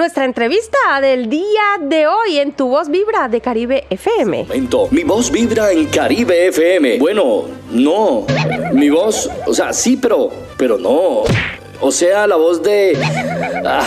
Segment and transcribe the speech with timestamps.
[0.00, 4.44] nuestra entrevista del día de hoy en Tu Voz Vibra de Caribe FM.
[4.44, 4.88] Momento.
[4.90, 6.98] Mi voz vibra en Caribe FM.
[6.98, 8.24] Bueno, no.
[8.72, 11.24] Mi voz, o sea, sí, pero, pero no.
[11.82, 12.96] O sea, la voz de...
[13.62, 13.86] Ah.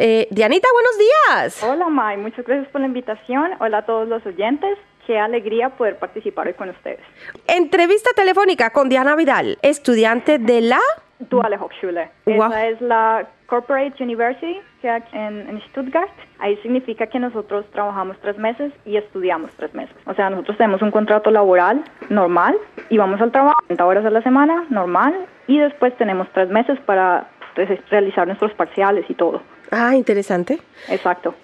[0.00, 1.62] Eh, Dianita, buenos días.
[1.64, 2.16] Hola, May.
[2.16, 3.50] Muchas gracias por la invitación.
[3.58, 4.78] Hola a todos los oyentes.
[5.04, 7.00] Qué alegría poder participar hoy con ustedes.
[7.48, 10.78] Entrevista telefónica con Diana Vidal, estudiante de la...
[11.18, 12.10] Duale Hochschule.
[12.26, 16.12] Esa es la Corporate University que en, en Stuttgart.
[16.38, 19.96] Ahí significa que nosotros trabajamos tres meses y estudiamos tres meses.
[20.06, 22.56] O sea, nosotros tenemos un contrato laboral normal
[22.88, 26.78] y vamos al trabajo 30 horas a la semana, normal, y después tenemos tres meses
[26.86, 29.42] para pues, realizar nuestros parciales y todo.
[29.70, 30.58] Ah, interesante.
[30.88, 31.34] Exacto.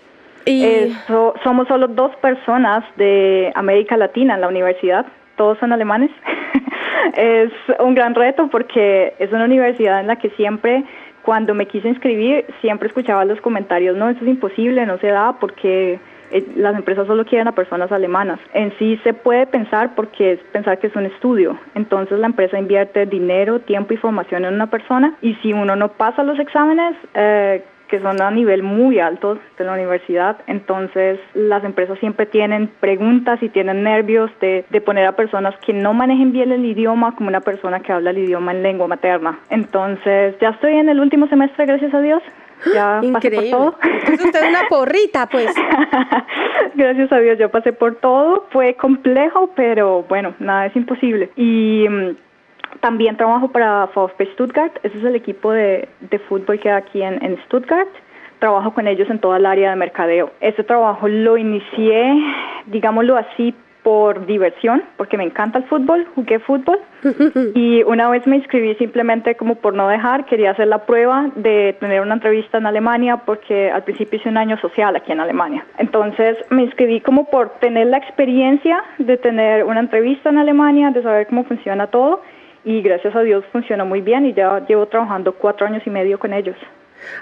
[0.46, 0.94] Y...
[1.42, 6.10] somos solo dos personas de América Latina en la universidad, todos son alemanes.
[7.16, 7.50] es
[7.80, 10.84] un gran reto porque es una universidad en la que siempre,
[11.22, 15.36] cuando me quise inscribir, siempre escuchaba los comentarios, no, eso es imposible, no se da
[15.40, 15.98] porque
[16.30, 18.38] eh, las empresas solo quieren a personas alemanas.
[18.52, 21.58] En sí se puede pensar porque es pensar que es un estudio.
[21.74, 25.88] Entonces la empresa invierte dinero, tiempo y formación en una persona y si uno no
[25.92, 30.38] pasa los exámenes, eh, que son a nivel muy alto de la universidad.
[30.46, 35.72] Entonces, las empresas siempre tienen preguntas y tienen nervios de, de, poner a personas que
[35.72, 39.38] no manejen bien el idioma como una persona que habla el idioma en lengua materna.
[39.50, 42.22] Entonces, ya estoy en el último semestre, gracias a Dios.
[42.72, 43.50] Ya Increíble.
[43.50, 43.78] pasé por todo.
[43.82, 45.54] Entonces usted es una porrita, pues.
[46.74, 48.46] gracias a Dios, yo pasé por todo.
[48.50, 51.30] Fue complejo, pero bueno, nada es imposible.
[51.36, 52.16] Y mm,
[52.80, 57.02] también trabajo para VfB Stuttgart, ese es el equipo de, de fútbol que hay aquí
[57.02, 57.88] en, en Stuttgart
[58.38, 60.30] trabajo con ellos en toda el área de mercadeo.
[60.40, 62.12] Este trabajo lo inicié,
[62.66, 66.78] digámoslo así, por diversión, porque me encanta el fútbol, jugué fútbol
[67.54, 71.76] y una vez me inscribí simplemente como por no dejar, quería hacer la prueba de
[71.78, 75.66] tener una entrevista en Alemania porque al principio hice un año social aquí en Alemania.
[75.76, 81.02] Entonces me inscribí como por tener la experiencia de tener una entrevista en Alemania, de
[81.02, 82.22] saber cómo funciona todo
[82.64, 86.18] y gracias a Dios funciona muy bien y ya llevo trabajando cuatro años y medio
[86.18, 86.56] con ellos.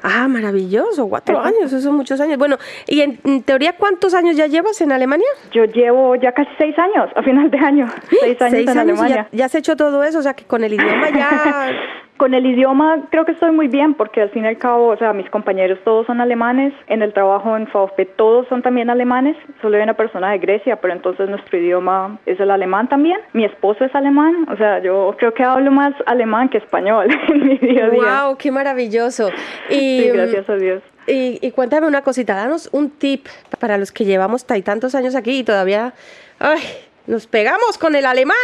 [0.03, 2.39] Ah, maravilloso, cuatro años, eso son muchos años.
[2.39, 5.27] Bueno, y en, teoría, ¿cuántos años ya llevas en Alemania?
[5.51, 7.87] Yo llevo ya casi seis años, a final de año,
[8.21, 9.29] seis años en Alemania.
[9.33, 11.71] Ya, ya, has hecho todo eso, o sea que con el idioma ya
[12.17, 14.97] Con el idioma creo que estoy muy bien porque al fin y al cabo, o
[14.97, 19.37] sea, mis compañeros todos son alemanes, en el trabajo en FAUFP todos son también alemanes,
[19.61, 23.19] solo hay una persona de Grecia, pero entonces nuestro idioma es el alemán también.
[23.33, 27.47] Mi esposo es alemán, o sea, yo creo que hablo más alemán que español en
[27.47, 28.25] mi día a día.
[28.25, 28.37] ¡Wow!
[28.37, 29.31] ¡Qué maravilloso!
[29.69, 30.83] Y, sí, gracias a Dios.
[31.07, 33.27] Y, y, cuéntame una cosita, danos un tip
[33.59, 35.95] para los que llevamos tantos años aquí y todavía...
[36.39, 36.61] ¡Ay!
[37.07, 38.37] Nos pegamos con el alemán.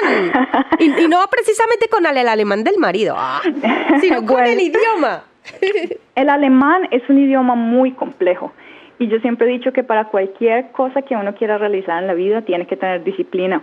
[0.79, 3.41] Y, no precisamente con el, alemán del marido, ah,
[4.01, 5.25] sino con el idioma.
[6.15, 8.53] el alemán es un idioma muy complejo.
[8.99, 12.15] Y yo siempre he dicho que para cualquier cosa que uno quiera realizar en la
[12.15, 13.63] vida tiene que tener disciplina.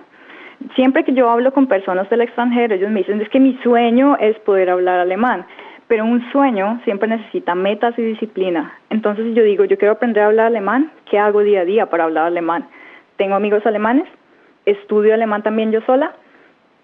[0.75, 4.17] Siempre que yo hablo con personas del extranjero, ellos me dicen, es que mi sueño
[4.17, 5.45] es poder hablar alemán.
[5.88, 8.79] Pero un sueño siempre necesita metas y disciplina.
[8.89, 12.06] Entonces yo digo, yo quiero aprender a hablar alemán, ¿qué hago día a día para
[12.06, 12.67] hablar alemán?
[13.17, 14.07] Tengo amigos alemanes,
[14.66, 16.14] estudio alemán también yo sola.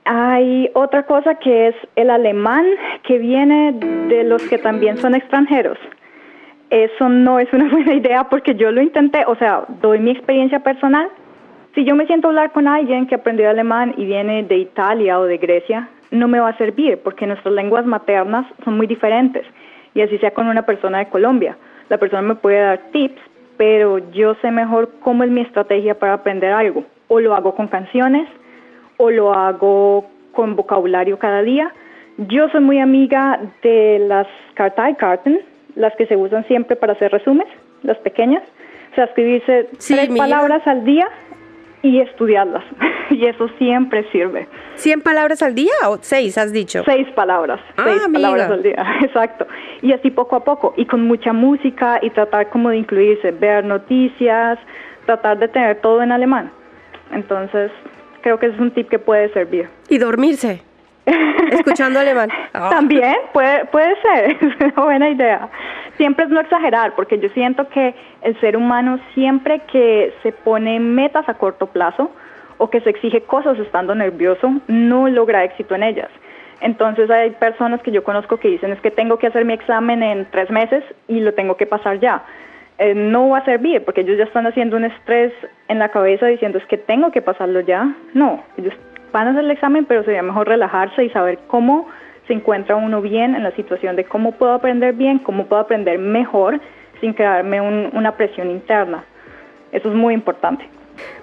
[0.06, 2.66] Hay otra cosa que es el alemán
[3.04, 5.78] que viene de los que también son extranjeros.
[6.70, 10.60] Eso no es una buena idea porque yo lo intenté, o sea, doy mi experiencia
[10.62, 11.10] personal.
[11.76, 15.20] Si yo me siento a hablar con alguien que aprendió alemán y viene de Italia
[15.20, 19.46] o de Grecia, no me va a servir porque nuestras lenguas maternas son muy diferentes.
[19.94, 21.58] Y así sea con una persona de Colombia.
[21.90, 23.22] La persona me puede dar tips,
[23.58, 27.68] pero yo sé mejor cómo es mi estrategia para aprender algo o lo hago con
[27.68, 28.26] canciones
[28.96, 31.74] o lo hago con vocabulario cada día.
[32.18, 35.42] Yo soy muy amiga de las Karteikarten,
[35.76, 37.52] las que se usan siempre para hacer resúmenes,
[37.84, 38.44] las pequeñas.
[38.94, 41.06] O sea, escribirse tres palabras al día
[41.82, 42.64] y estudiarlas.
[43.10, 44.48] y eso siempre sirve.
[44.76, 46.84] ¿Cien palabras al día o seis, has dicho?
[46.86, 47.60] Seis palabras.
[47.76, 49.48] Ah, seis palabras al día, exacto.
[49.82, 50.74] Y así poco a poco.
[50.78, 54.60] Y con mucha música y tratar como de incluirse, ver noticias,
[55.06, 56.52] tratar de tener todo en alemán.
[57.14, 57.72] Entonces,
[58.22, 59.70] creo que es un tip que puede servir.
[59.90, 60.62] Y dormirse.
[61.52, 62.30] Escuchando alemán.
[62.52, 65.50] También puede, puede ser, es una buena idea.
[65.98, 70.80] Siempre es no exagerar, porque yo siento que el ser humano siempre que se pone
[70.80, 72.12] metas a corto plazo
[72.58, 76.10] o que se exige cosas estando nervioso, no logra éxito en ellas.
[76.62, 80.04] Entonces hay personas que yo conozco que dicen es que tengo que hacer mi examen
[80.04, 82.24] en tres meses y lo tengo que pasar ya.
[82.84, 85.32] Eh, no va a servir porque ellos ya están haciendo un estrés
[85.68, 87.96] en la cabeza diciendo es que tengo que pasarlo ya.
[88.16, 88.74] No, ellos
[89.14, 91.88] van a hacer el examen, pero sería mejor relajarse y saber cómo
[92.26, 96.00] se encuentra uno bien en la situación de cómo puedo aprender bien, cómo puedo aprender
[96.00, 96.60] mejor
[97.02, 99.04] sin crearme una presión interna.
[99.72, 100.68] Eso es muy importante.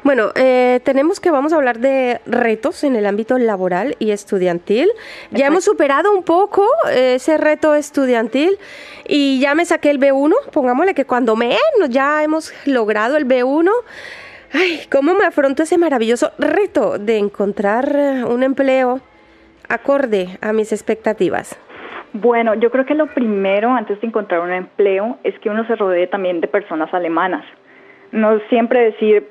[0.04, 4.88] Bueno, eh, tenemos que vamos a hablar de retos en el ámbito laboral y estudiantil.
[5.30, 8.58] Ya hemos superado un poco eh, ese reto estudiantil
[9.06, 10.32] y ya me saqué el B1.
[10.52, 13.70] Pongámosle que cuando menos ya hemos logrado el B1.
[14.52, 19.00] Ay, ¿cómo me afronto ese maravilloso reto de encontrar eh, un empleo
[19.68, 21.58] acorde a mis expectativas?
[22.14, 25.76] Bueno, yo creo que lo primero antes de encontrar un empleo es que uno se
[25.76, 27.44] rodee también de personas alemanas.
[28.12, 29.28] No siempre decir,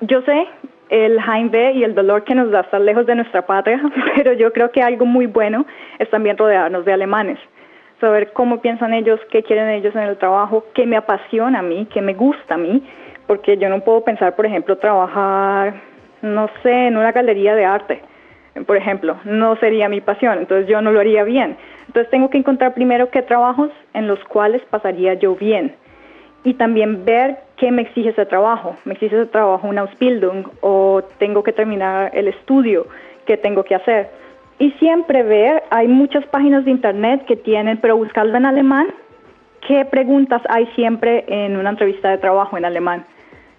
[0.00, 0.48] yo sé
[0.88, 3.80] el Heimweh y el dolor que nos da estar lejos de nuestra patria,
[4.16, 5.64] pero yo creo que algo muy bueno
[5.98, 7.38] es también rodearnos de alemanes.
[8.00, 11.86] Saber cómo piensan ellos, qué quieren ellos en el trabajo, qué me apasiona a mí,
[11.92, 12.82] qué me gusta a mí,
[13.26, 15.74] porque yo no puedo pensar, por ejemplo, trabajar,
[16.22, 18.02] no sé, en una galería de arte
[18.66, 21.56] por ejemplo, no sería mi pasión, entonces yo no lo haría bien.
[21.86, 25.74] Entonces tengo que encontrar primero qué trabajos en los cuales pasaría yo bien
[26.44, 28.76] y también ver qué me exige ese trabajo.
[28.84, 32.86] ¿Me exige ese trabajo una Ausbildung o tengo que terminar el estudio?
[33.26, 34.08] ¿Qué tengo que hacer?
[34.58, 38.88] Y siempre ver, hay muchas páginas de internet que tienen, pero buscarlo en alemán,
[39.66, 43.04] qué preguntas hay siempre en una entrevista de trabajo en alemán.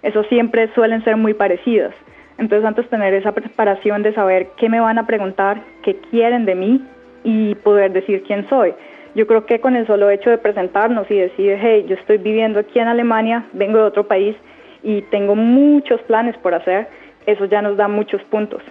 [0.02, 1.94] Eso siempre suelen ser muy parecidas.
[2.38, 6.54] Entonces antes tener esa preparación de saber qué me van a preguntar, qué quieren de
[6.54, 6.84] mí
[7.24, 8.74] y poder decir quién soy.
[9.14, 12.60] Yo creo que con el solo hecho de presentarnos y decir, hey, yo estoy viviendo
[12.60, 14.34] aquí en Alemania, vengo de otro país
[14.82, 16.88] y tengo muchos planes por hacer,
[17.26, 18.62] eso ya nos da muchos puntos.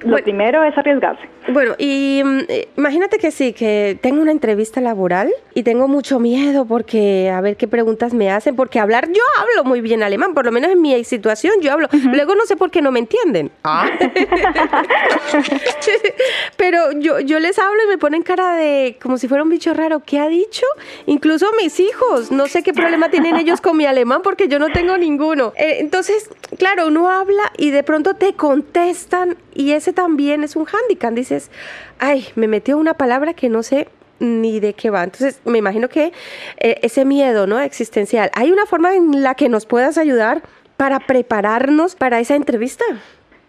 [0.00, 1.22] Lo primero es arriesgarse.
[1.48, 6.18] Bueno, y mm, eh, imagínate que sí, que tengo una entrevista laboral y tengo mucho
[6.18, 10.34] miedo porque a ver qué preguntas me hacen, porque hablar yo hablo muy bien alemán,
[10.34, 11.88] por lo menos en mi situación yo hablo.
[12.12, 13.50] Luego no sé por qué no me entienden.
[13.64, 13.88] Ah.
[16.56, 19.72] Pero yo, yo les hablo y me ponen cara de como si fuera un bicho
[19.72, 20.00] raro.
[20.00, 20.66] ¿Qué ha dicho?
[21.06, 24.68] Incluso mis hijos, no sé qué problema tienen ellos con mi alemán porque yo no
[24.70, 25.52] tengo ninguno.
[25.56, 26.28] Eh, entonces,
[26.58, 31.12] claro, uno habla y de pronto te contestan y ese también es un handicap.
[31.12, 31.50] Dices,
[31.98, 33.88] ay, me metió una palabra que no sé
[34.18, 35.04] ni de qué va.
[35.04, 36.12] Entonces, me imagino que
[36.58, 37.60] eh, ese miedo, ¿no?
[37.60, 38.30] Existencial.
[38.34, 40.42] ¿Hay una forma en la que nos puedas ayudar
[40.76, 42.84] para prepararnos para esa entrevista?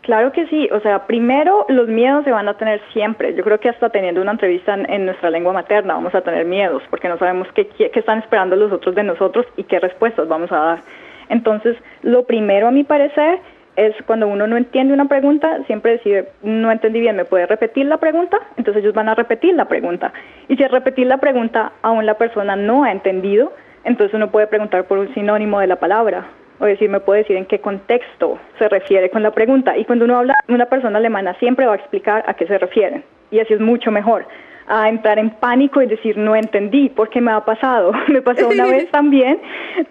[0.02, 3.36] Claro que sí, o sea, primero los miedos se van a tener siempre.
[3.36, 6.82] Yo creo que hasta teniendo una entrevista en, nuestra lengua materna vamos a tener miedos
[6.90, 10.50] porque no sabemos qué, qué, están esperando los otros de nosotros y qué respuestas vamos
[10.54, 10.80] a dar.
[11.28, 13.42] Entonces, lo primero a mi parecer
[13.78, 17.86] es cuando uno no entiende una pregunta, siempre decir, no entendí bien, ¿me puede repetir
[17.86, 18.40] la pregunta?
[18.58, 20.12] Entonces ellos van a repetir la pregunta.
[20.50, 23.54] Y si al repetir la pregunta aún la persona no ha entendido,
[23.84, 26.26] entonces uno puede preguntar por un sinónimo de la palabra.
[26.60, 29.78] O decir, me puede decir en qué contexto se refiere con la pregunta.
[29.78, 33.04] Y cuando uno habla, una persona alemana siempre va a explicar a qué se refieren.
[33.30, 34.26] Y así es mucho mejor
[34.70, 37.92] a entrar en pánico y decir no entendí por qué me ha pasado.
[38.08, 39.40] me pasó una vez también,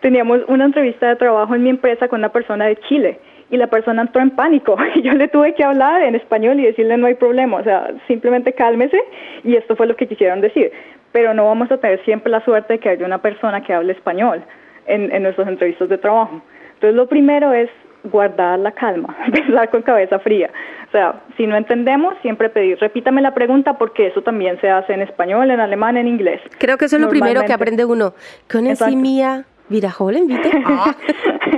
[0.00, 3.20] teníamos una entrevista de trabajo en mi empresa con una persona de Chile
[3.50, 6.66] y la persona entró en pánico y yo le tuve que hablar en español y
[6.66, 9.00] decirle no hay problema, o sea, simplemente cálmese
[9.44, 10.72] y esto fue lo que quisieron decir.
[11.12, 13.92] Pero no vamos a tener siempre la suerte de que haya una persona que hable
[13.92, 14.42] español
[14.86, 16.42] en, en nuestras entrevistas de trabajo.
[16.74, 17.70] Entonces lo primero es
[18.10, 20.50] guardar la calma, pensar con cabeza fría.
[20.88, 24.92] O sea, si no entendemos, siempre pedir, repítame la pregunta porque eso también se hace
[24.92, 26.40] en español, en alemán, en inglés.
[26.58, 28.14] Creo que eso es lo primero que aprende uno.
[28.50, 28.64] Con
[29.00, 30.16] mía, Virajol,
[30.64, 30.96] Ah.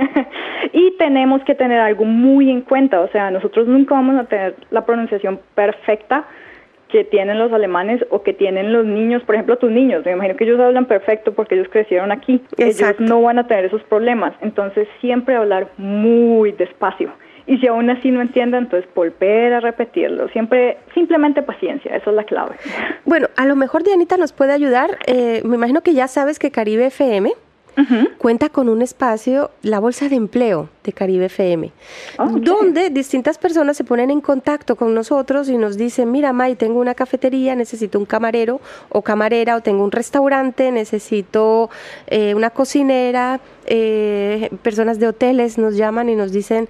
[0.73, 4.55] y tenemos que tener algo muy en cuenta, o sea, nosotros nunca vamos a tener
[4.71, 6.25] la pronunciación perfecta
[6.89, 10.03] que tienen los alemanes o que tienen los niños, por ejemplo, tus niños.
[10.05, 12.41] Me imagino que ellos hablan perfecto porque ellos crecieron aquí.
[12.57, 14.33] Ellos no van a tener esos problemas.
[14.41, 17.11] Entonces, siempre hablar muy despacio.
[17.45, 20.29] Y si aún así no entienden, entonces volver a repetirlo.
[20.29, 22.55] Siempre, simplemente paciencia, eso es la clave.
[23.05, 24.97] Bueno, a lo mejor Dianita nos puede ayudar.
[25.07, 27.31] Eh, me imagino que ya sabes que Caribe FM
[28.17, 31.71] cuenta con un espacio, la Bolsa de Empleo de Caribe FM,
[32.17, 36.79] donde distintas personas se ponen en contacto con nosotros y nos dicen, mira, May, tengo
[36.79, 41.69] una cafetería, necesito un camarero o camarera, o tengo un restaurante, necesito
[42.07, 43.39] eh, una cocinera,
[43.71, 46.67] eh, personas de hoteles nos llaman y nos dicen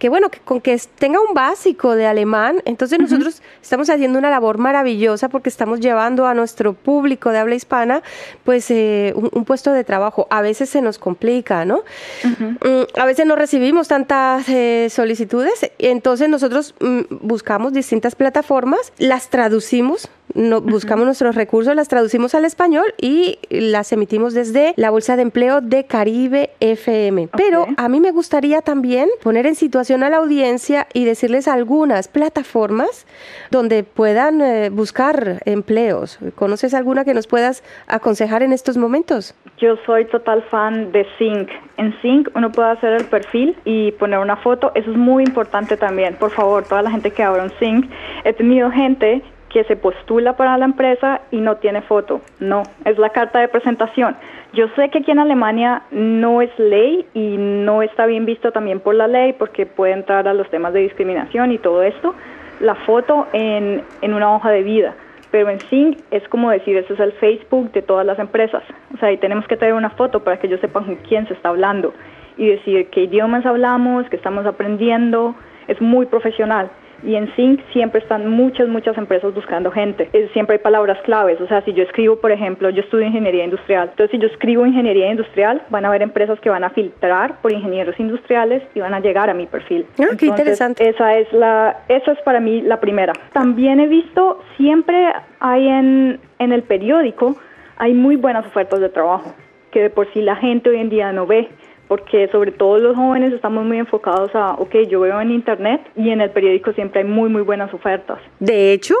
[0.00, 4.30] que bueno, que con que tenga un básico de alemán, entonces nosotros estamos haciendo una
[4.30, 8.02] labor maravillosa porque estamos llevando a nuestro público de habla hispana
[8.42, 10.26] pues eh, un, puesto de trabajo.
[10.30, 11.84] A veces se nos complica, ¿no?
[12.24, 19.28] Mm, a veces no recibimos tantas eh, solicitudes, entonces nosotros mm, buscamos distintas plataformas, las
[19.28, 25.16] traducimos no, buscamos nuestros recursos, las traducimos al español y las emitimos desde la Bolsa
[25.16, 27.28] de Empleo de Caribe FM.
[27.36, 32.08] Pero a mí me gustaría también poner en situación a la audiencia y decirles algunas
[32.08, 33.06] plataformas
[33.50, 36.18] donde puedan eh, buscar empleos.
[36.34, 39.34] ¿Conoces alguna que nos puedas aconsejar en estos momentos?
[39.58, 41.50] Yo soy total fan de Sync.
[41.76, 44.72] En Sync uno puede hacer el perfil y poner una foto.
[44.74, 46.16] Eso es muy importante también.
[46.16, 47.90] Por favor, toda la gente que abra un Sync.
[48.24, 52.20] He tenido gente que se postula para la empresa y no tiene foto.
[52.38, 54.16] No, es la carta de presentación.
[54.52, 58.80] Yo sé que aquí en Alemania no es ley y no está bien visto también
[58.80, 62.14] por la ley porque puede entrar a los temas de discriminación y todo esto,
[62.60, 64.94] la foto en, una hoja de vida.
[65.30, 68.62] Pero en Sync es como decir, eso es el Facebook de todas las empresas.
[68.94, 71.34] O sea, ahí tenemos que tener una foto para que ellos sepan con quién se
[71.34, 71.92] está hablando
[72.36, 75.34] y decir qué idiomas hablamos, qué estamos aprendiendo.
[75.68, 76.70] Es muy profesional
[77.02, 80.08] y en Sync siempre están muchas, muchas empresas buscando gente.
[80.32, 83.88] siempre hay palabras claves, o sea, si yo escribo, por ejemplo, yo estudio ingeniería industrial,
[83.90, 87.52] entonces si yo escribo ingeniería industrial, van a haber empresas que van a filtrar por
[87.52, 89.86] ingenieros industriales y van a llegar a mi perfil.
[89.98, 90.88] Ah, qué interesante.
[90.88, 93.12] Esa es la, esa es para mí la primera.
[93.32, 97.36] También he visto, siempre hay en, en el periódico,
[97.76, 99.34] hay muy buenas ofertas de trabajo,
[99.70, 101.48] que de por sí la gente hoy en día no ve
[101.90, 106.10] porque sobre todo los jóvenes estamos muy enfocados a, ok, yo veo en internet y
[106.10, 108.20] en el periódico siempre hay muy, muy buenas ofertas.
[108.38, 108.94] De hecho,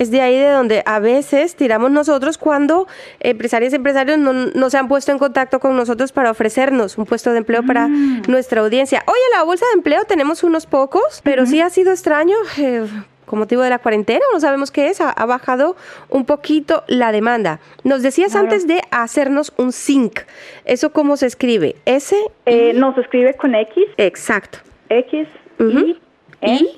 [0.00, 2.88] es de ahí de donde a veces tiramos nosotros cuando
[3.20, 7.30] empresarios y empresarios no, se han puesto en contacto con nosotros para ofrecernos un puesto
[7.30, 8.22] de empleo para mm.
[8.26, 9.04] nuestra audiencia.
[9.06, 12.34] Hoy en la bolsa de empleo tenemos unos pocos, pero sí ha sido extraño.
[12.58, 12.84] Eh,
[13.32, 15.74] con motivo de la cuarentena, no sabemos qué es, ha, bajado
[16.10, 17.60] un poquito la demanda.
[17.82, 20.20] Nos decías antes de hacernos un sync.
[20.66, 21.76] ¿Eso cómo se escribe?
[21.86, 22.14] ¿S?
[22.44, 23.84] Eh, no, se escribe con X.
[23.96, 24.58] Exacto.
[24.90, 25.26] X,
[25.58, 25.98] I,
[26.42, 26.68] N,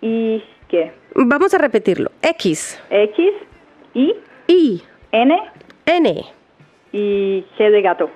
[0.00, 0.92] ¿Y qué?
[1.14, 2.10] Vamos a repetirlo.
[2.22, 2.80] X.
[2.88, 3.28] X,
[3.92, 4.14] I,
[4.46, 5.38] I, N,
[5.84, 6.24] N.
[6.90, 8.08] Y G de gato.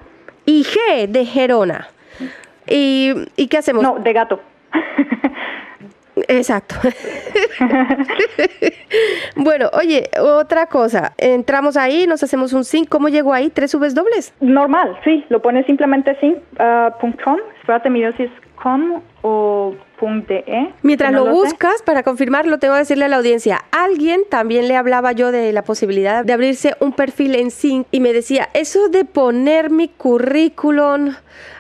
[0.47, 1.89] Y G de Gerona.
[2.67, 3.83] ¿Y, ¿Y qué hacemos?
[3.83, 4.41] No, de gato.
[6.29, 6.75] Exacto.
[9.37, 11.13] bueno, oye, otra cosa.
[11.19, 12.89] Entramos ahí, nos hacemos un sync.
[12.89, 13.51] ¿Cómo llegó ahí?
[13.51, 14.35] ¿Tres subes dobles?
[14.41, 15.25] Normal, sí.
[15.29, 17.37] Lo pones simplemente sync.com.
[17.61, 18.31] Espérate, mira si es
[18.63, 20.73] com o .de.
[20.83, 25.13] Mientras lo, buscas, para confirmarlo, tengo que decirle a la audiencia, alguien también le hablaba
[25.13, 29.05] yo de la posibilidad de abrirse un perfil en Sync y me decía, eso de
[29.05, 31.15] poner mi currículum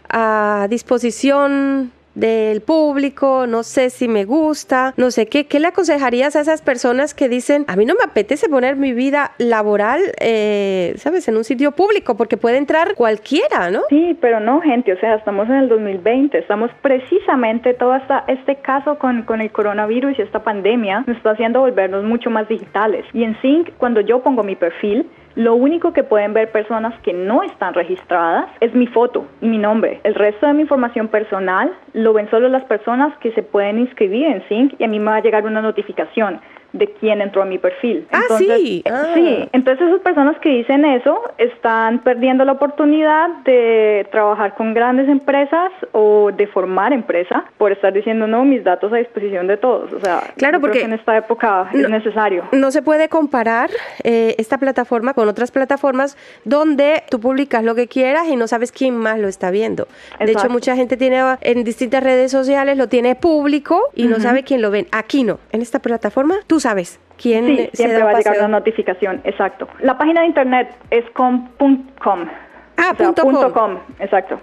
[0.08, 5.46] a disposición del público, no sé si me gusta, no sé qué.
[5.46, 8.92] ¿Qué le aconsejarías a esas personas que dicen, a mí no me apetece poner mi
[8.92, 13.82] vida laboral, eh, ¿sabes?, en un sitio público, porque puede entrar cualquiera, ¿no?
[13.88, 18.56] Sí, pero no, gente, o sea, estamos en el 2020, estamos precisamente todo esta, este
[18.56, 23.04] caso con, con el coronavirus y esta pandemia nos está haciendo volvernos mucho más digitales.
[23.12, 27.12] Y en Sync, cuando yo pongo mi perfil, lo único que pueden ver personas que
[27.12, 30.00] no están registradas es mi foto y mi nombre.
[30.04, 34.26] El resto de mi información personal lo ven solo las personas que se pueden inscribir
[34.26, 36.40] en Sync y a mí me va a llegar una notificación
[36.72, 38.06] de quién entró a mi perfil.
[38.10, 38.82] Ah, sí.
[38.84, 39.12] Eh, ah.
[39.14, 45.08] Sí, entonces esas personas que dicen eso están perdiendo la oportunidad de trabajar con grandes
[45.08, 49.92] empresas o de formar empresa por estar diciendo, no, mis datos a disposición de todos.
[49.92, 52.44] O sea, claro, porque en esta época es necesario.
[52.52, 53.70] No se puede comparar
[54.02, 58.72] eh, esta plataforma con otras plataformas donde tú publicas lo que quieras y no sabes
[58.72, 59.88] quién más lo está viendo.
[60.18, 64.42] De hecho, mucha gente tiene en distintas redes sociales, lo tiene público y no sabe
[64.42, 64.86] quién lo ven.
[64.92, 65.38] Aquí no.
[65.52, 69.68] En esta plataforma, tú sabes quién sí, siempre va a llegar una notificación, exacto.
[69.80, 72.28] La página de internet es com.com.
[72.76, 73.78] Ah, punto, com.
[74.00, 74.40] Exacto.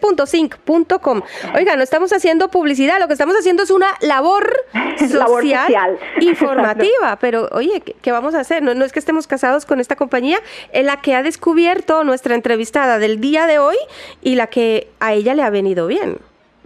[0.00, 1.22] www.sync.com.
[1.54, 4.64] Oiga, no estamos haciendo publicidad, lo que estamos haciendo es una labor
[4.98, 7.18] social, informativa.
[7.20, 8.62] Pero, oye, ¿qué, vamos a hacer?
[8.62, 10.38] No, no, es que estemos casados con esta compañía,
[10.72, 13.76] en la que ha descubierto nuestra entrevistada del día de hoy
[14.22, 16.18] y la que a ella le ha venido bien.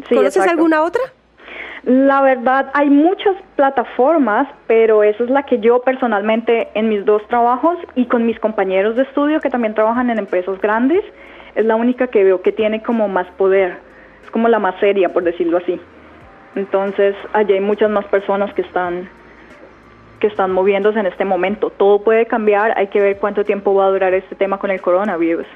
[0.09, 1.03] ¿Conoces alguna otra?
[1.87, 7.23] La verdad, hay muchas plataformas, pero esa es la que yo personalmente en mis dos
[7.29, 11.05] trabajos y con mis compañeros de estudio que también trabajan en empresas grandes,
[11.55, 13.79] es la única que veo que tiene como más poder.
[14.25, 15.81] Es como la más seria, por decirlo así.
[16.57, 19.09] Entonces, allí hay muchas más personas que están
[20.19, 21.71] que están moviéndose en este momento.
[21.71, 24.81] Todo puede cambiar, hay que ver cuánto tiempo va a durar este tema con el
[24.81, 25.47] coronavirus.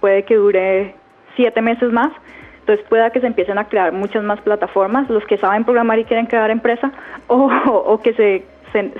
[0.00, 0.94] Puede que dure
[1.34, 2.10] siete meses más,
[2.68, 6.04] entonces pueda que se empiecen a crear muchas más plataformas, los que saben programar y
[6.04, 6.92] quieren crear empresa,
[7.28, 8.44] o, que se,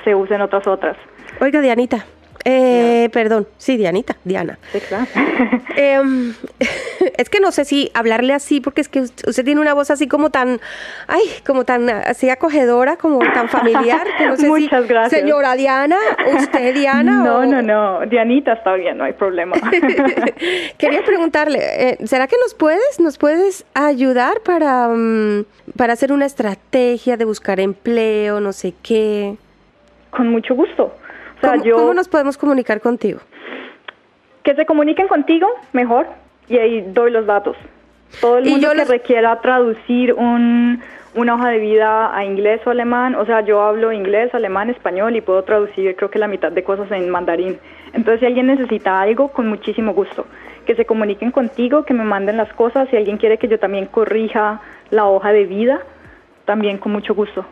[0.04, 0.96] se, usen otras otras.
[1.38, 2.06] Oiga, Dianita,
[2.50, 4.58] eh, perdón, sí, Dianita, Diana.
[4.72, 5.04] Sí, claro.
[5.76, 6.34] Em,
[7.18, 10.08] es que no sé si hablarle así, porque es que usted tiene una voz así
[10.08, 10.58] como tan,
[11.06, 14.06] ay, como tan así acogedora, como tan familiar.
[14.16, 15.20] Que no sé Muchas gracias.
[15.20, 15.98] Señora Diana,
[16.36, 17.22] usted Diana.
[17.22, 19.54] No, no, no, Dianita está bien, no hay problema.
[20.78, 25.44] Quería preguntarle, eh, ¿será que nos puedes, nos puedes ayudar para, mm,
[25.76, 29.36] para hacer una estrategia de buscar empleo, no sé qué?
[30.10, 30.92] Con mucho gusto.
[31.40, 33.20] ¿Cómo nos podemos comunicar contigo?
[34.42, 36.06] Que se comuniquen contigo mejor
[36.48, 37.56] y ahí doy los datos.
[38.20, 40.80] Todo el mundo que requiera traducir un,
[41.14, 45.14] una hoja de vida a inglés o alemán, o sea, yo hablo inglés, alemán, español
[45.16, 47.58] y puedo traducir creo que la mitad de cosas en mandarín.
[47.92, 50.26] Entonces, si alguien necesita algo, con muchísimo gusto,
[50.66, 53.86] que se comuniquen contigo, que me manden las cosas, si alguien quiere que yo también
[53.86, 55.80] corrija la hoja de vida,
[56.48, 57.44] también con mucho gusto.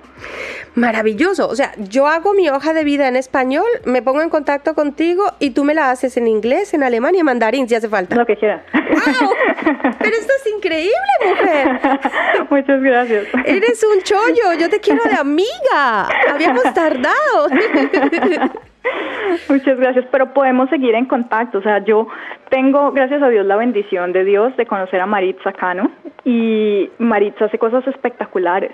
[0.75, 1.49] Maravilloso.
[1.49, 5.33] O sea, yo hago mi hoja de vida en español, me pongo en contacto contigo
[5.39, 8.17] y tú me la haces en inglés, en alemán y en mandarín si hace falta.
[8.17, 8.65] Lo que quiera.
[8.73, 9.31] ¡Wow!
[9.99, 11.69] Pero esto es increíble, mujer.
[12.51, 13.27] Muchas gracias.
[13.45, 16.09] Eres un chollo, yo te quiero de amiga.
[16.33, 17.49] Habíamos tardado.
[19.49, 21.59] Muchas gracias, pero podemos seguir en contacto.
[21.59, 22.09] O sea, yo
[22.51, 25.91] tengo, gracias a Dios, la bendición de Dios de conocer a Maritza Cano
[26.25, 28.73] y Maritza hace cosas espectaculares.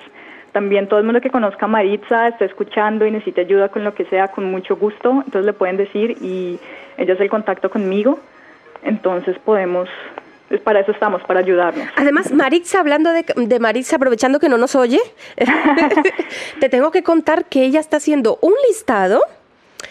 [0.52, 3.94] También todo el mundo que conozca a Maritza está escuchando y necesita ayuda con lo
[3.94, 6.58] que sea, con mucho gusto, entonces le pueden decir y
[6.98, 8.18] ella hace el contacto conmigo.
[8.82, 9.88] Entonces podemos
[10.64, 11.88] para eso estamos, para ayudarnos.
[11.96, 15.00] Además, Maritza, hablando de, de Maritza, aprovechando que no nos oye,
[16.60, 19.22] te tengo que contar que ella está haciendo un listado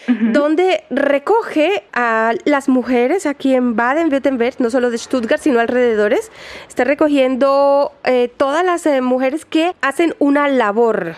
[0.08, 6.32] donde recoge a las mujeres aquí en Baden-Württemberg, no solo de Stuttgart, sino alrededores.
[6.68, 11.16] Está recogiendo eh, todas las eh, mujeres que hacen una labor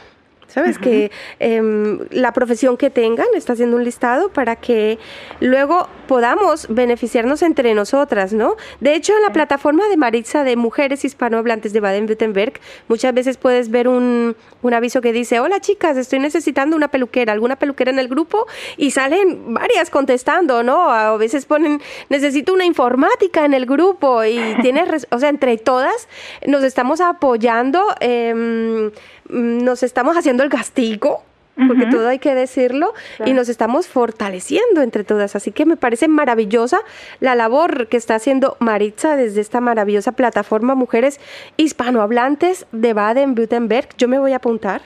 [0.53, 0.77] ¿Sabes?
[0.77, 4.99] Que em, la profesión que tengan está haciendo un listado para que
[5.39, 8.55] luego podamos beneficiarnos entre nosotras, ¿no?
[8.79, 13.71] De hecho, en la plataforma de Maritza de Mujeres Hispanohablantes de Baden-Württemberg, muchas veces puedes
[13.71, 17.97] ver un, un, aviso que dice, hola chicas, estoy necesitando una peluquera, alguna peluquera en
[17.97, 18.45] el grupo,
[18.77, 20.91] y salen varias contestando, ¿no?
[20.91, 26.07] A veces ponen, necesito una informática en el grupo, y tienes, o sea, entre todas
[26.45, 27.83] nos estamos apoyando.
[28.01, 28.91] Eh,
[29.29, 31.23] Mm, nos estamos haciendo el castigo,
[31.55, 32.93] porque todo hay que decirlo,
[33.25, 35.35] y nos estamos fortaleciendo entre todas.
[35.35, 36.79] Así que me parece maravillosa
[37.19, 41.19] la labor que está haciendo Maritza desde esta maravillosa plataforma Mujeres
[41.57, 43.89] Hispanohablantes de Baden-Württemberg.
[43.97, 44.81] Yo me voy a apuntar.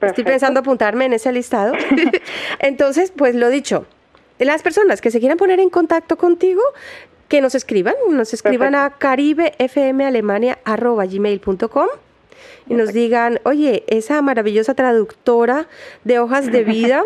[0.00, 1.74] Estoy pensando apuntarme en ese listado.
[2.58, 3.86] Entonces, pues lo dicho,
[4.38, 6.60] las personas que se quieran poner en contacto contigo,
[7.28, 11.86] que nos escriban, nos escriban a caribefmalemania.gmail.com
[12.68, 15.68] y nos digan, oye, esa maravillosa traductora
[16.04, 17.02] de hojas de vida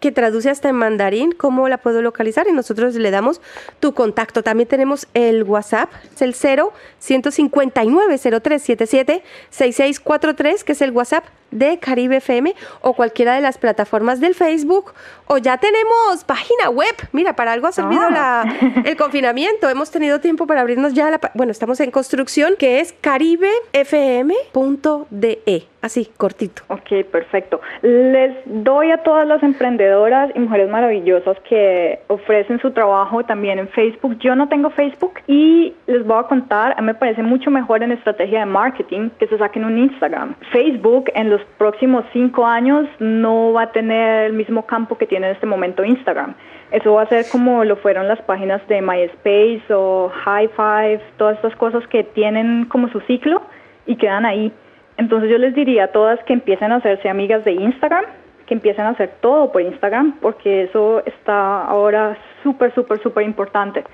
[0.00, 2.46] que traduce hasta en mandarín, ¿cómo la puedo localizar?
[2.48, 3.40] Y nosotros le damos
[3.80, 4.42] tu contacto.
[4.42, 11.24] También tenemos el WhatsApp, es el 0 159 0377 6643, que es el WhatsApp
[11.58, 14.94] de Caribe FM o cualquiera de las plataformas del Facebook.
[15.26, 16.94] O ya tenemos página web.
[17.12, 18.44] Mira, para algo ha servido ah.
[18.84, 19.68] el confinamiento.
[19.68, 21.20] Hemos tenido tiempo para abrirnos ya la...
[21.34, 25.66] Bueno, estamos en construcción, que es caribefm.de.
[25.86, 26.62] Así, cortito.
[26.66, 27.60] Ok, perfecto.
[27.82, 33.68] Les doy a todas las emprendedoras y mujeres maravillosas que ofrecen su trabajo también en
[33.68, 34.18] Facebook.
[34.18, 37.84] Yo no tengo Facebook y les voy a contar, a mí me parece mucho mejor
[37.84, 40.34] en estrategia de marketing que se saquen un Instagram.
[40.50, 45.28] Facebook en los próximos cinco años no va a tener el mismo campo que tiene
[45.28, 46.34] en este momento Instagram.
[46.70, 51.36] Eso va a ser como lo fueron las páginas de MySpace o High Five, todas
[51.36, 53.42] estas cosas que tienen como su ciclo
[53.86, 54.52] y quedan ahí.
[54.96, 58.04] Entonces yo les diría a todas que empiecen a hacerse amigas de Instagram,
[58.46, 63.84] que empiecen a hacer todo por Instagram, porque eso está ahora súper, súper, súper importante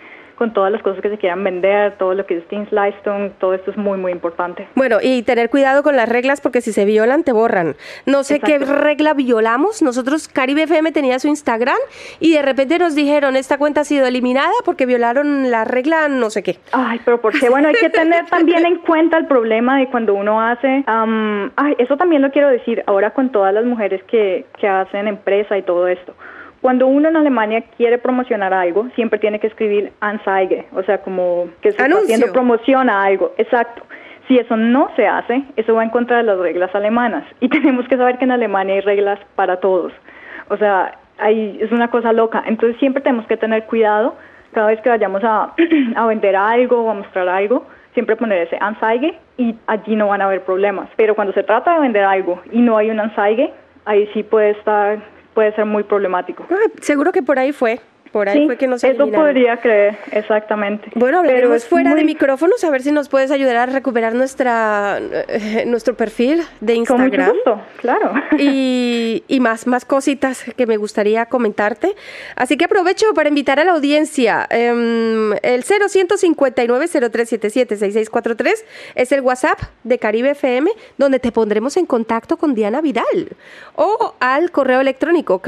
[0.43, 3.55] con todas las cosas que se quieran vender, todo lo que es Teams Livestone, todo
[3.55, 4.67] esto es muy, muy importante.
[4.75, 7.77] Bueno, y tener cuidado con las reglas porque si se violan, te borran.
[8.07, 9.83] No sé qué regla violamos.
[9.83, 11.77] Nosotros, Caribe FM tenía su Instagram
[12.19, 16.29] y de repente nos dijeron, esta cuenta ha sido eliminada porque violaron la regla no
[16.29, 16.59] sé qué.
[16.73, 17.49] Ay, pero ¿por qué?
[17.49, 20.83] Bueno, hay que tener también en cuenta el problema de cuando uno hace...
[20.89, 25.57] ay, eso también lo quiero decir ahora con todas las mujeres que, que hacen empresa
[25.57, 26.17] y todo esto.
[26.63, 31.49] Cuando uno en Alemania quiere promocionar algo, siempre tiene que escribir Anzeige, o sea, como
[31.61, 33.33] que se está haciendo promoción a algo.
[33.37, 33.83] Exacto.
[34.29, 37.25] Si eso no se hace, eso va en contra de las reglas alemanas.
[37.41, 39.93] Y tenemos que saber que en Alemania hay reglas para todos.
[40.51, 42.45] O sea, hay, es una cosa loca.
[42.47, 44.15] Entonces siempre tenemos que tener cuidado
[44.53, 45.53] cada vez que vayamos a,
[45.97, 50.23] a vender algo o a mostrar algo, siempre poner ese Anzeige y allí no van
[50.23, 50.89] a haber problemas.
[50.95, 53.53] Pero cuando se trata de vender algo y no hay un Anzeige,
[53.85, 55.01] ahí sí puede estar
[55.35, 56.47] puede ser muy problemático.
[56.81, 57.81] seguro que por ahí fue.
[58.13, 60.91] Por ahí fue que nos Eso podría creer, exactamente.
[60.95, 65.65] Bueno, hablaremos fuera de micrófonos a ver si nos puedes ayudar a recuperar nuestra eh,
[65.67, 67.29] nuestro perfil de Instagram.
[67.29, 68.13] Con mucho claro.
[68.39, 71.95] Y, y, más, más cositas que me gustaría comentarte.
[72.37, 74.47] Así que aprovecho para invitar a la audiencia.
[74.51, 81.87] Eh, el 0159 0377 6643 es el WhatsApp de Caribe FM, donde te pondremos en
[81.87, 83.29] contacto con Diana Vidal.
[83.75, 85.39] O al correo electrónico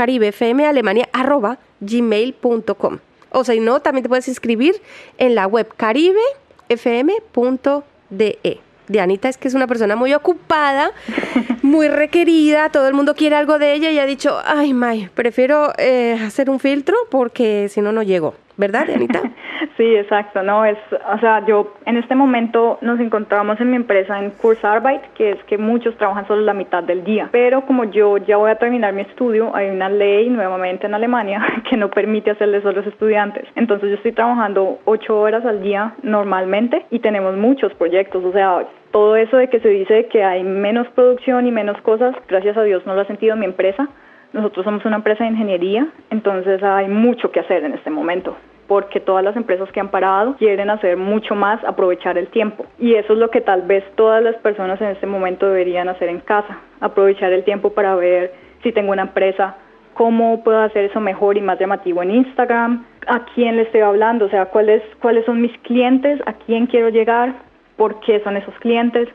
[1.84, 2.98] caribefmalemania.gmail.com.
[3.30, 4.80] O si no, también te puedes inscribir
[5.18, 8.60] en la web caribefm.de.
[8.86, 10.92] Dianita es que es una persona muy ocupada,
[11.62, 15.72] muy requerida, todo el mundo quiere algo de ella y ha dicho, ay, May, prefiero
[15.78, 18.34] eh, hacer un filtro porque si no, no llego.
[18.56, 19.20] ¿Verdad, Anita?
[19.76, 20.78] sí, exacto, no es,
[21.12, 25.44] o sea, yo en este momento nos encontramos en mi empresa en Kurzarbeit, que es
[25.44, 28.92] que muchos trabajan solo la mitad del día, pero como yo ya voy a terminar
[28.92, 32.86] mi estudio, hay una ley nuevamente en Alemania que no permite hacerle solo a los
[32.86, 38.32] estudiantes, entonces yo estoy trabajando ocho horas al día normalmente y tenemos muchos proyectos, o
[38.32, 42.56] sea, todo eso de que se dice que hay menos producción y menos cosas, gracias
[42.56, 43.88] a Dios no lo ha sentido en mi empresa,
[44.34, 48.98] nosotros somos una empresa de ingeniería, entonces hay mucho que hacer en este momento porque
[48.98, 52.64] todas las empresas que han parado quieren hacer mucho más, aprovechar el tiempo.
[52.78, 56.08] Y eso es lo que tal vez todas las personas en este momento deberían hacer
[56.08, 59.56] en casa, aprovechar el tiempo para ver si tengo una empresa,
[59.92, 64.24] cómo puedo hacer eso mejor y más llamativo en Instagram, a quién le estoy hablando,
[64.24, 67.34] o sea, cuáles, cuáles son mis clientes, a quién quiero llegar,
[67.76, 69.08] por qué son esos clientes,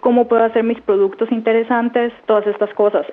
[0.00, 3.06] cómo puedo hacer mis productos interesantes, todas estas cosas.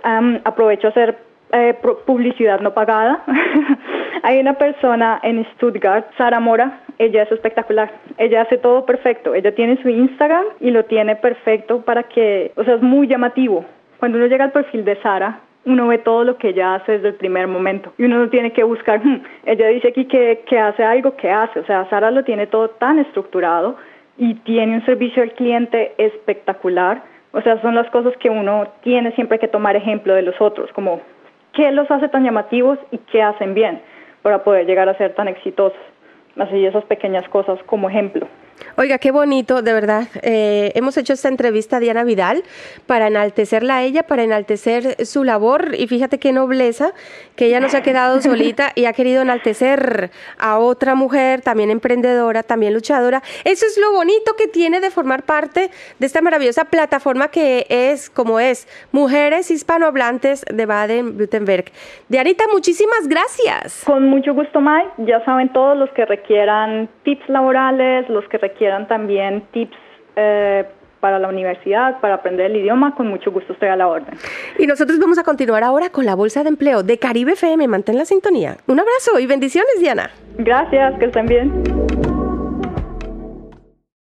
[0.43, 1.17] aprovecho a hacer
[1.54, 3.24] eh, publicidad no pagada.
[4.24, 7.92] Hay una persona en Stuttgart, Sara Mora, ella es espectacular.
[8.18, 9.34] Ella hace todo perfecto.
[9.34, 13.66] Ella tiene su Instagram y lo tiene perfecto para que, o sea, es muy llamativo.
[14.00, 17.10] Cuando uno llega al perfil de Sara, uno ve todo lo que ella hace desde
[17.10, 20.60] el primer momento y uno no tiene que buscar, hmm, ella dice aquí que, que
[20.60, 23.78] hace algo que hace, o sea, Sara lo tiene todo tan estructurado
[24.18, 29.13] y tiene un servicio al cliente espectacular, o sea, son las cosas que uno tiene
[29.13, 31.02] siempre que tomar ejemplo de los otros, como
[31.54, 33.82] qué los hace tan llamativos y qué hacen bien
[34.22, 35.80] para poder llegar a ser tan exitosos.
[36.38, 38.28] Así esas pequeñas cosas como ejemplo.
[38.76, 40.08] Oiga, qué bonito, de verdad.
[40.24, 42.44] Eh, hemos hecho esta entrevista a Diana Vidal
[42.88, 46.94] para enaltecerla a ella, para enaltecer su labor y fíjate qué nobleza
[47.36, 51.70] que ella no se ha quedado solita y ha querido enaltecer a otra mujer, también
[51.70, 53.22] emprendedora, también luchadora.
[53.44, 58.10] Eso es lo bonito que tiene de formar parte de esta maravillosa plataforma que es,
[58.10, 61.66] como es, Mujeres Hispanohablantes de Baden-Württemberg.
[62.10, 63.84] Dianita, muchísimas gracias.
[63.86, 64.89] Con mucho gusto, Mike.
[65.00, 69.77] Ya saben todos los que requieran tips laborales, los que requieran también tips
[70.15, 70.65] eh,
[70.99, 74.15] para la universidad, para aprender el idioma, con mucho gusto estoy a la orden.
[74.58, 77.67] Y nosotros vamos a continuar ahora con la Bolsa de Empleo de Caribe FM.
[77.67, 78.56] Mantén la sintonía.
[78.67, 80.12] Un abrazo y bendiciones, Diana.
[80.38, 82.12] Gracias, que estén bien.